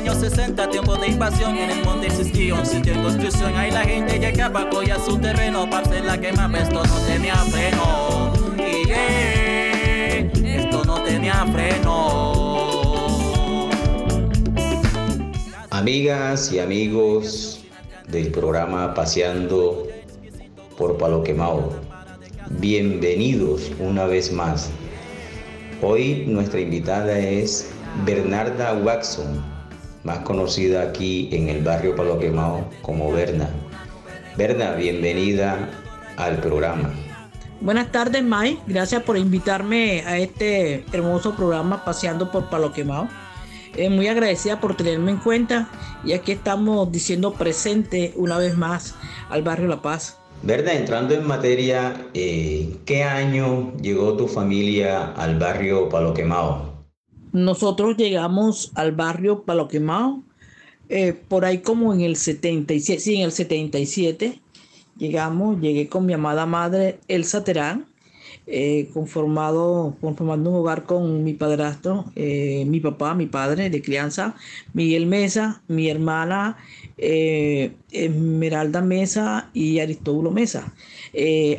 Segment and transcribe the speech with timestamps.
[0.00, 3.54] años 60, tiempo de invasión, en el monte existía un sitio en construcción.
[3.54, 8.32] Ahí la gente llegaba, cogía su terreno, para hacer la quema, esto no tenía freno.
[8.56, 8.90] Y
[10.46, 12.60] esto no tenía freno.
[15.68, 17.60] Amigas y amigos
[18.08, 19.86] del programa Paseando
[20.78, 21.78] por Palo Quemado,
[22.58, 24.70] bienvenidos una vez más.
[25.82, 27.70] Hoy nuestra invitada es
[28.06, 29.59] Bernarda Waxon,
[30.04, 33.48] más conocida aquí en el barrio Palo Quemado como Berna.
[34.36, 35.68] Berna, bienvenida
[36.16, 36.90] al programa.
[37.60, 38.58] Buenas tardes, May.
[38.66, 43.08] Gracias por invitarme a este hermoso programa Paseando por Palo Quemado.
[43.76, 45.68] Eh, muy agradecida por tenerme en cuenta
[46.04, 48.94] y aquí estamos diciendo presente una vez más
[49.28, 50.18] al barrio La Paz.
[50.42, 56.69] Berna, entrando en materia, eh, ¿qué año llegó tu familia al barrio Palo Quemado?
[57.32, 60.22] Nosotros llegamos al barrio Palo Quemado
[60.92, 64.40] eh, por ahí como en el 77, sí, en el 77
[64.98, 67.86] llegamos, llegué con mi amada madre Elsa Terán,
[68.48, 74.34] eh, conformado, conformando un hogar con mi padrastro, eh, mi papá, mi padre de crianza,
[74.72, 76.56] Miguel Mesa, mi hermana
[76.98, 80.74] Esmeralda Mesa y Aristóbulo Mesa.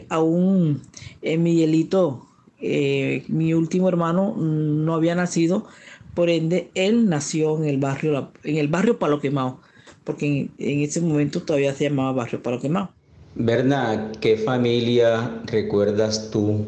[0.10, 0.82] aún
[1.22, 2.28] Miguelito
[2.62, 5.66] eh, mi último hermano no había nacido,
[6.14, 9.60] por ende él nació en el barrio, en el barrio Palo Quemado,
[10.04, 12.92] porque en, ese momento todavía se llamaba barrio Palo Quemado.
[13.36, 16.66] Berna, ¿qué familia recuerdas tú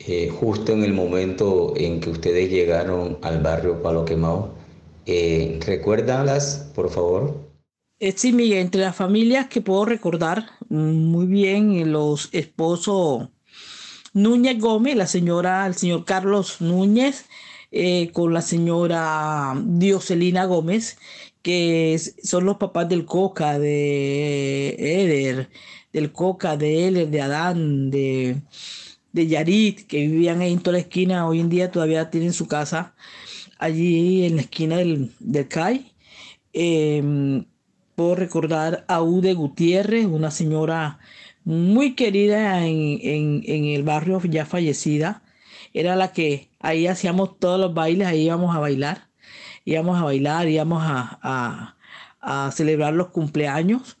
[0.00, 4.50] eh, justo en el momento en que ustedes llegaron al barrio Palo Quemado?
[5.06, 7.46] Eh, ¿Recuérdalas, por favor?
[7.98, 13.30] Eh, sí, Miguel, entre las familias que puedo recordar muy bien, los esposos
[14.16, 17.26] Núñez Gómez, la señora, el señor Carlos Núñez,
[17.70, 20.96] eh, con la señora Dioselina Gómez,
[21.42, 25.50] que son los papás del Coca, de Eder,
[25.92, 28.40] del Coca, de Eder, de Adán, de,
[29.12, 32.48] de Yarit, que vivían ahí en toda la esquina, hoy en día todavía tienen su
[32.48, 32.94] casa
[33.58, 35.92] allí en la esquina del, del CAI.
[36.54, 37.44] Em,
[37.94, 41.00] puedo recordar a Ude Gutiérrez, una señora
[41.46, 45.22] muy querida en, el barrio, ya fallecida.
[45.72, 49.08] Era la que ahí hacíamos todos los bailes, ahí íbamos a bailar,
[49.64, 51.72] íbamos a bailar, íbamos a,
[52.52, 53.96] celebrar los cumpleaños.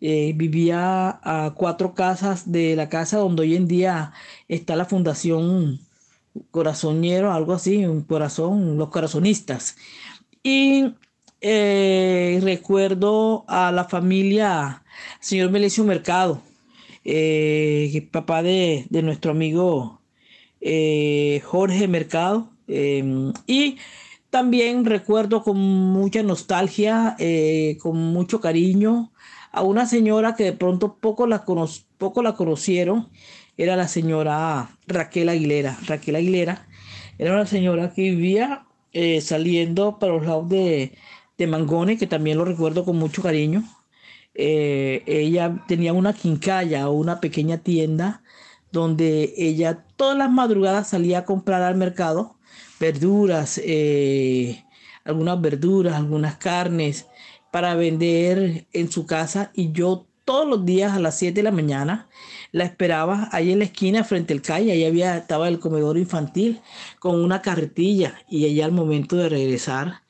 [0.00, 4.12] Eh, vivía a cuatro casas de la casa donde hoy en día
[4.48, 5.80] está la Fundación
[6.50, 9.76] Corazonero, algo así, un corazón, los corazonistas.
[10.42, 10.94] Y
[11.42, 14.82] eh, recuerdo a la familia
[15.20, 16.40] señor Melicio Mercado,
[17.08, 20.00] eh, papá de, nuestro amigo
[20.60, 22.50] eh, Jorge Mercado.
[22.68, 23.78] Em, y
[24.30, 29.12] también recuerdo con mucha nostalgia, eh, con mucho cariño,
[29.52, 31.44] a una señora que de pronto poco la,
[31.98, 33.08] poco la conocieron,
[33.56, 35.78] era la señora Raquel Aguilera.
[35.86, 36.66] Raquel Aguilera
[37.18, 38.66] era una señora que vivía
[39.20, 40.92] saliendo para los lados de,
[41.38, 43.62] de Mangone, que también lo recuerdo con mucho cariño.
[44.38, 48.22] Eh, ella tenía una quincalla o una pequeña tienda
[48.70, 52.36] donde ella todas las madrugadas salía a comprar al mercado
[52.78, 54.62] verduras, eh,
[55.04, 57.06] algunas verduras, algunas carnes
[57.50, 61.52] para vender en su casa y yo todos los días a las 7 de la
[61.52, 62.08] mañana
[62.52, 66.60] la esperaba ahí en la esquina frente al calle, ahí había, estaba el comedor infantil
[66.98, 70.02] con una carretilla y ella al momento de regresar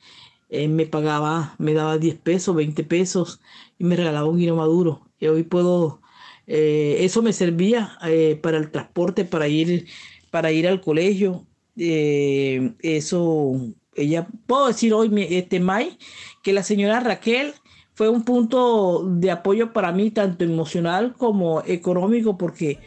[0.49, 3.41] eh, me pagaba, me daba 10 pesos, 20 pesos
[3.77, 5.01] y me regalaba un guino maduro.
[5.19, 6.01] Y hoy puedo,
[6.47, 9.87] eh, eso me servía eh, para el transporte, para ir,
[10.31, 11.45] para ir al colegio.
[11.75, 15.97] eso, ella, puedo decir hoy, este May,
[16.43, 17.53] que la señora Raquel
[17.93, 22.79] fue un punto de apoyo para mí, tanto emocional como económico, porque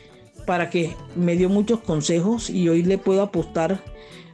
[0.47, 3.83] para que me dio muchos consejos y hoy le puedo apostar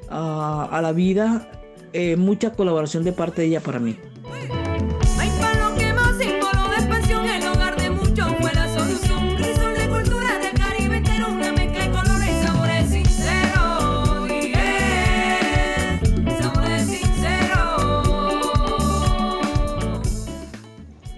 [0.08, 1.56] a, a la vida
[1.99, 3.97] eh, mucha colaboración de parte de ella para mí.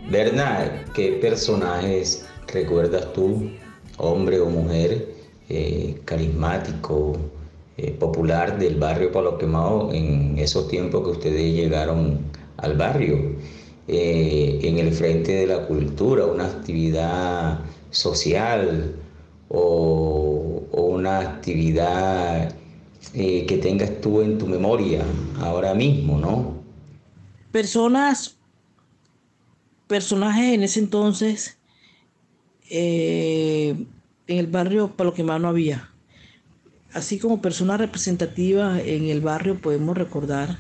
[0.08, 3.50] Bernard, ¿qué personajes recuerdas tú,
[3.97, 5.08] hombre o mujer,
[5.49, 7.19] eh, carismático,
[7.80, 12.19] eh, popular del barrio Palo Quemado en esos tiempos que ustedes llegaron
[12.56, 13.36] al barrio,
[13.86, 17.60] eh, en el frente de la cultura, una actividad
[17.90, 18.96] social
[19.48, 22.52] o, una actividad
[23.14, 25.04] eh, que tengas tú en tu memoria
[25.40, 26.54] ahora mismo, ¿no?
[27.52, 28.38] personas,
[29.86, 31.58] personajes en ese entonces,
[32.69, 33.86] en
[34.26, 35.92] el barrio para lo que más no había.
[36.93, 40.58] Así como persona representativa en el barrio podemos recordar,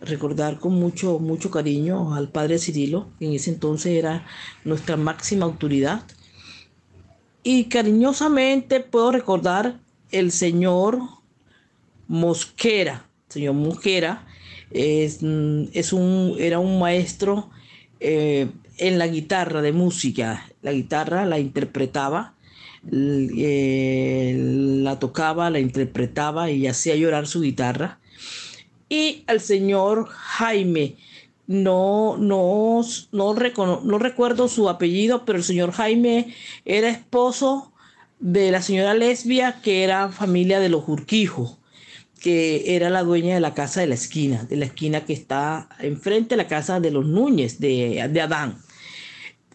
[0.00, 4.26] recordar con mucho, mucho cariño al padre Cirilo, que en ese entonces era
[4.64, 6.04] nuestra máxima autoridad.
[7.42, 9.80] Y cariñosamente puedo recordar
[10.12, 11.00] el señor
[12.06, 13.06] Mosquera.
[13.28, 14.26] señor Mosquera
[14.70, 15.20] es,
[15.72, 17.50] es un, era un maestro
[17.98, 20.46] eh, en la guitarra de música.
[20.62, 22.34] La guitarra la interpretaba,
[22.90, 27.98] eh, la tocaba, la interpretaba y hacía llorar su guitarra.
[28.88, 30.96] Y al señor Jaime,
[31.46, 32.82] no, no,
[33.12, 33.34] no,
[33.84, 36.34] no recuerdo su apellido, pero el señor Jaime
[36.64, 37.72] era esposo
[38.18, 41.60] de la señora lesbia que era familia de los Urquijos
[42.20, 45.68] que era la dueña de la casa de la esquina, de la esquina que está
[45.80, 48.58] enfrente de la casa de los Núñez, de, de Adán.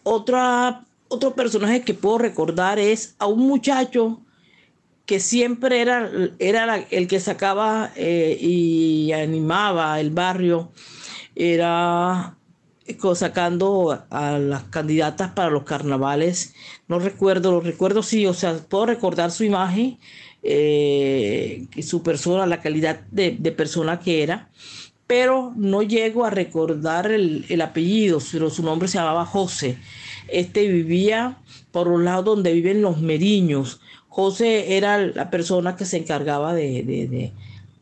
[0.02, 4.20] Otra, otro personaje que puedo recordar es a un muchacho
[5.04, 10.72] que siempre era, era el que sacaba eh, y animaba el barrio,
[11.36, 12.36] era
[13.14, 16.54] sacando a las candidatas para los carnavales.
[16.88, 19.98] No recuerdo, lo recuerdo sí, o sea, puedo recordar su imagen
[20.48, 24.48] eh, su persona, la calidad de, persona que era,
[25.08, 29.76] pero no llego a recordar el, apellido, pero su nombre se llamaba José.
[30.28, 31.38] Este vivía
[31.70, 33.80] por un lado donde viven los meriños.
[34.08, 37.32] José era la persona que se encargaba de,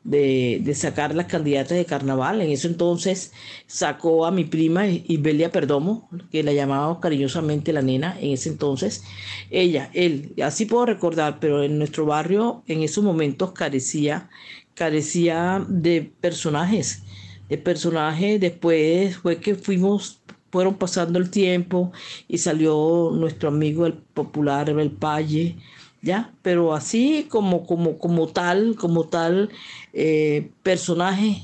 [0.04, 2.40] de, sacar las candidatas de carnaval.
[2.40, 3.32] En ese entonces
[3.66, 9.04] sacó a mi prima Isbelia Perdomo, que la llamaba cariñosamente la nena en ese entonces.
[9.50, 14.28] Ella, él, así puedo recordar, pero en nuestro barrio en esos momentos carecía,
[14.74, 17.02] carecía de personajes,
[17.48, 18.40] de personajes.
[18.40, 20.20] Después fue que fuimos
[20.54, 21.90] fueron pasando el tiempo
[22.28, 25.56] y salió nuestro amigo el popular el Palle,
[26.00, 26.30] ¿ya?
[26.42, 29.50] Pero así como, como, como tal, como tal
[29.92, 31.42] eh, personaje,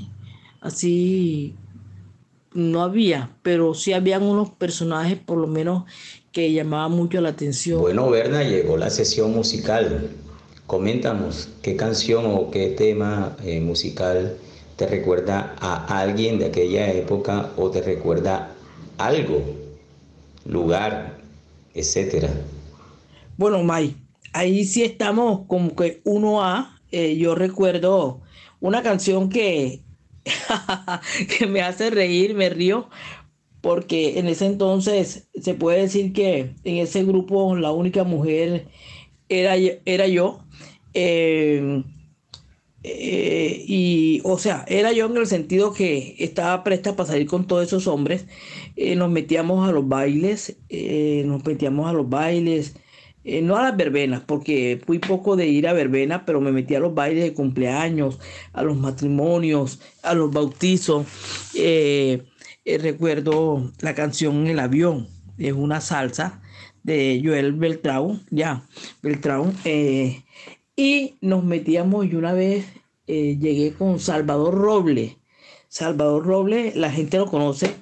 [0.61, 1.57] así
[2.55, 5.83] no había, pero sí habían unos personajes por lo menos
[6.31, 7.81] que llamaban mucho la atención.
[7.81, 10.09] Bueno, Berna, llegó la sesión musical.
[10.69, 14.37] Coméntanos qué canción o qué tema eh, musical
[14.77, 18.55] te recuerda a alguien de aquella época o te recuerda
[19.07, 19.43] algo,
[20.45, 21.19] lugar,
[21.75, 22.31] etcétera.
[23.37, 23.97] Bueno, May,
[24.33, 28.21] ahí sí estamos como que uno a, eh, yo recuerdo
[28.61, 29.81] una canción que,
[31.39, 32.89] que me hace reír, me río,
[33.63, 38.69] porque en ese entonces se puede decir que en ese grupo la única mujer
[39.29, 39.55] era,
[39.85, 40.45] era yo.
[40.93, 41.83] Eh,
[42.83, 47.47] eh, y, o sea, era yo en el sentido que estaba presta para salir con
[47.47, 48.27] todos esos hombres.
[48.97, 50.57] Nos metíamos a los bailes,
[51.25, 52.75] nos metíamos a los bailes,
[53.23, 56.75] eh, no a las verbenas, porque fui poco de ir a verbenas, pero me metí
[56.75, 58.19] a los bailes de cumpleaños,
[58.55, 61.07] a los matrimonios, a los bautizos.
[61.55, 62.23] Eh,
[62.65, 66.41] eh, recuerdo la canción El avión, es una salsa
[66.83, 68.67] de Joel Beltrán, ya,
[69.03, 69.53] Beltrán.
[70.77, 72.67] y nos metíamos y una vez
[73.07, 75.19] llegué con Salvador Roble.
[75.69, 77.75] Salvador Roble, la gente lo conoce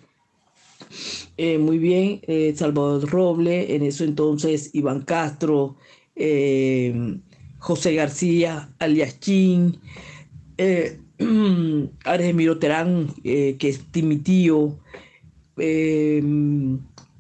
[1.37, 5.77] eh, muy bien eh, Salvador Roble, en eso entonces Iván Castro,
[6.17, 7.19] eh,
[7.59, 9.79] José García, alias Chin,
[12.05, 14.79] Argemiro Terán, que es mi tío,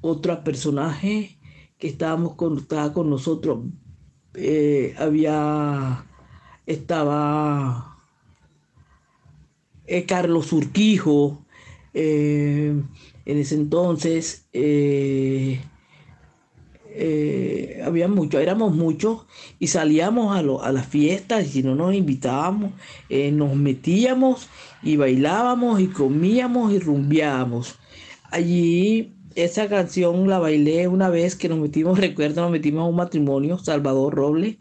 [0.00, 1.38] otro personaje
[1.78, 3.60] que estábamos con, con nosotros,
[4.96, 6.04] había,
[6.66, 7.96] estaba
[10.06, 11.44] Carlos Urquijo,
[13.28, 15.60] en ese entonces eh,
[16.94, 19.26] eh, había mucho, éramos muchos
[19.58, 22.72] y salíamos a, las fiestas y si no nos invitábamos,
[23.10, 24.48] eh, nos metíamos
[24.82, 27.76] y bailábamos y comíamos y rumbiábamos.
[28.30, 32.96] Allí esa canción la bailé una vez que nos metimos, recuerdo, nos metimos a un
[32.96, 34.56] matrimonio, Salvador Robles,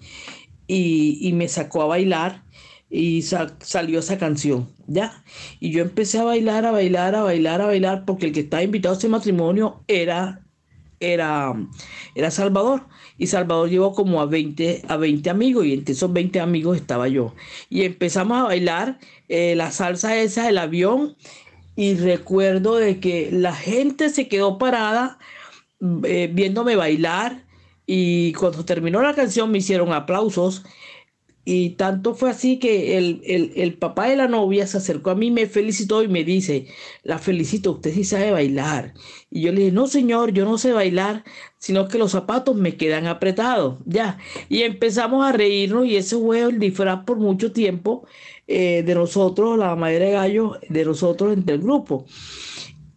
[0.67, 2.43] y me sacó a bailar
[2.89, 5.23] y salió esa canción, ¿ya?
[5.59, 8.63] Y yo empecé a bailar, a bailar, a bailar, a bailar, porque el que estaba
[8.63, 10.45] invitado a ese matrimonio era,
[10.99, 11.53] era,
[12.15, 12.87] era Salvador.
[13.17, 17.07] Y Salvador llevó como a 20, a 20 amigos, y entre esos 20 amigos estaba
[17.09, 17.33] yo.
[17.69, 21.17] Y empezamos a bailar eh, la salsa esa del avión,
[21.75, 25.19] y recuerdo de que la gente se quedó parada
[26.05, 27.43] eh, viéndome bailar,
[27.85, 30.63] y cuando terminó la canción me hicieron aplausos
[31.49, 33.21] y tanto fue así que el,
[33.55, 36.67] el, papá de la novia se acercó a mí, me felicitó y me dice,
[37.03, 38.93] la felicito, usted sí sabe bailar.
[39.31, 41.23] Y yo le dije, no señor, yo no sé bailar,
[41.57, 44.17] sino que los zapatos me quedan apretados, ya.
[44.49, 48.05] Y empezamos a reírnos y ese fue el disfraz por mucho tiempo
[48.47, 52.05] eh, de nosotros, la madera de gallo, de nosotros entre el grupo.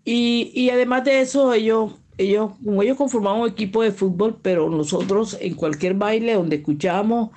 [0.04, 4.69] Y, y además de eso, ellos ellos, como ellos conformaban un equipo de fútbol, pero
[4.69, 7.30] nosotros en cualquier baile donde escuchábamos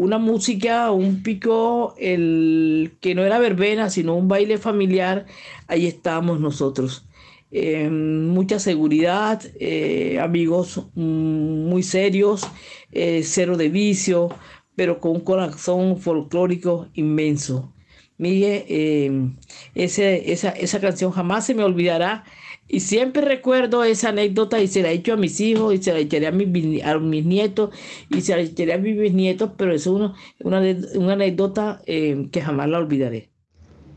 [0.00, 5.26] una música, un pico, el que no era verbena, sino un baile familiar,
[5.68, 7.06] ahí estábamos nosotros.
[7.52, 12.46] Eh, mucha seguridad, eh, amigos mm, muy serios,
[12.92, 14.30] eh, cero de vicio,
[14.74, 17.74] pero con un corazón folclórico inmenso.
[18.16, 19.36] Miguel,
[19.74, 22.24] ese, esa, esa canción jamás se me olvidará
[22.72, 25.92] y siempre recuerdo esa anécdota y se la he hecho a mis hijos y se
[25.92, 27.70] la echaré a mis, a mis nietos
[28.08, 32.68] y se la echaré a mis bisnietos, pero es una, una, anécdota eh, que jamás
[32.68, 33.28] la olvidaré.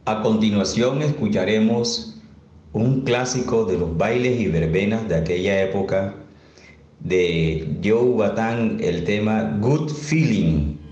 [0.06, 2.20] A continuación escucharemos
[2.74, 6.16] un clásico de los bailes y verbenas de aquella época
[7.00, 10.83] de Joe Batán, el tema Good Feeling.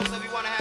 [0.00, 0.57] Muslims if you want to have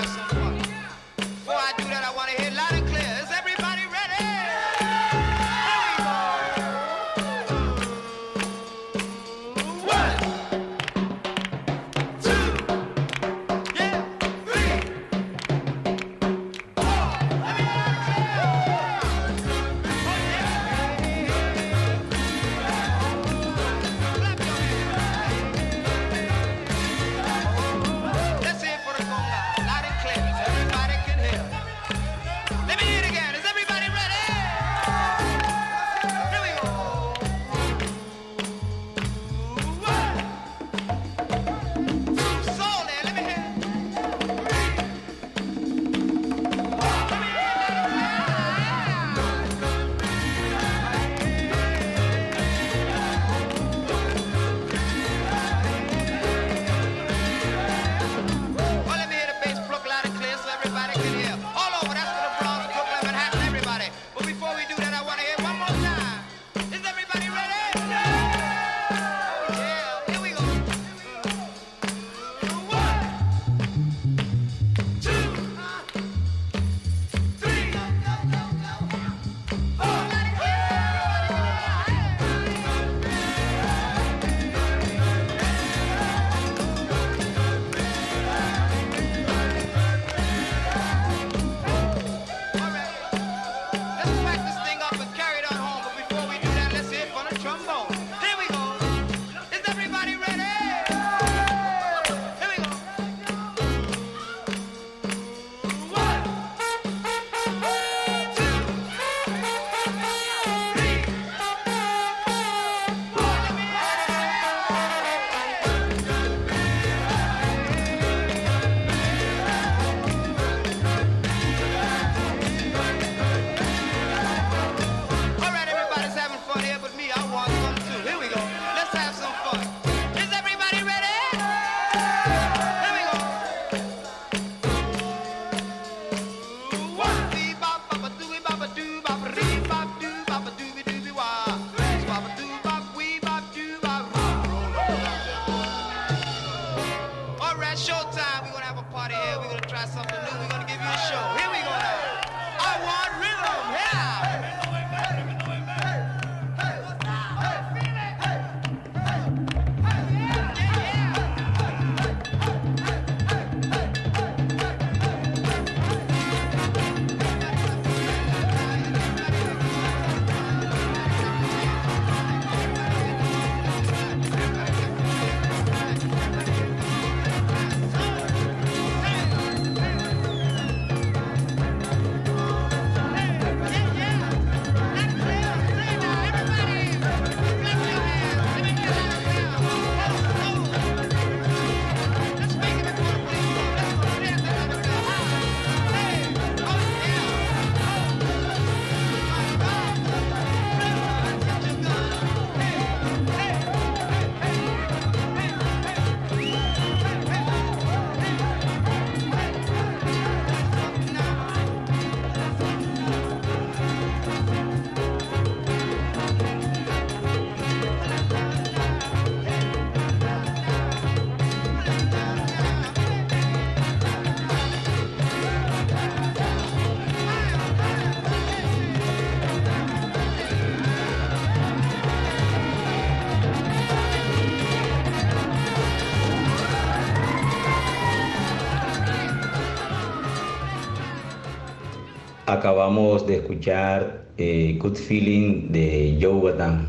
[242.58, 246.88] Acabamos de escuchar eh, Good Feeling de Joe Batam.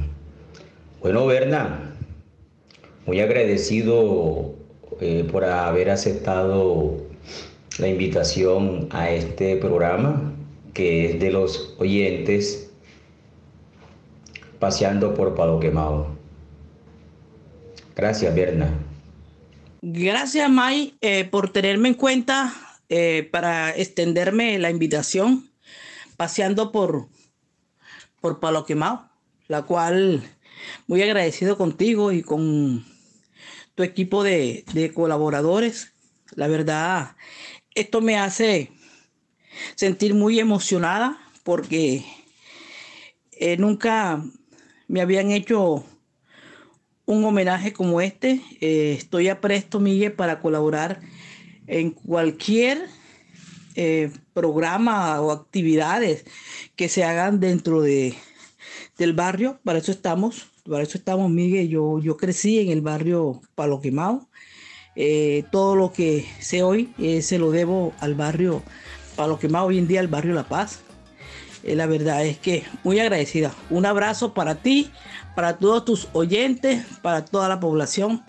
[1.02, 1.94] Bueno, Berna,
[3.04, 4.54] muy agradecido
[4.98, 6.96] eh, por haber aceptado
[7.78, 10.33] la invitación a este programa
[10.72, 12.70] que es de los oyentes
[14.59, 16.07] paseando por Palo Quemado.
[17.94, 18.72] Gracias, Berna.
[19.83, 22.54] Gracias, May, eh, por tenerme en cuenta
[23.31, 25.44] para extenderme la invitación
[26.18, 27.09] paseando por,
[28.20, 29.09] por Palo Quemado,
[29.46, 30.28] la cual
[30.88, 32.85] muy agradecido contigo y con
[33.76, 35.92] tu equipo de, colaboradores.
[36.35, 37.14] La verdad,
[37.72, 38.72] esto me hace
[39.76, 42.04] sentir muy emocionada porque
[43.31, 44.20] eh, nunca
[44.88, 45.85] me habían hecho
[47.07, 48.42] un homenaje como este.
[48.61, 51.00] Eh, estoy a presto, Miguel, para colaborar
[51.68, 52.88] en cualquier
[53.81, 56.25] eh, programas o actividades
[56.75, 58.12] que se hagan dentro de,
[58.99, 59.61] del barrio.
[59.62, 61.69] Para eso estamos, para eso estamos, Miguel.
[61.69, 64.27] Yo, yo crecí en el barrio Palo Quemado.
[64.97, 68.64] Eh, todo lo que sé hoy eh, se lo debo al barrio
[69.14, 70.81] Palo Quemado, hoy en día al barrio La Paz.
[71.62, 73.55] la verdad es que muy agradecida.
[73.71, 74.91] Un abrazo para ti,
[75.37, 78.25] para todos tus oyentes, para toda la población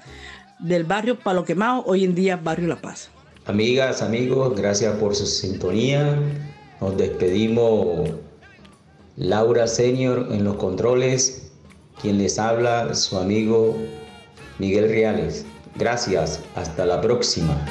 [0.60, 3.10] del barrio Palo Quemado, hoy en día barrio La Paz.
[3.50, 6.20] Amigas, amigos, gracias por su sintonía.
[6.80, 8.12] Nos despedimos.
[9.16, 11.52] Laura Senior en los controles,
[12.00, 13.76] quien les habla, su amigo
[14.60, 15.46] Miguel Reales.
[15.76, 17.66] Gracias, hasta la próxima.